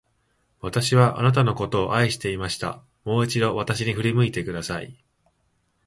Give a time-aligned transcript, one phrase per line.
[0.61, 2.81] 私はあなたのことを愛していました。
[3.03, 4.97] もう一度、私に振り向いてください。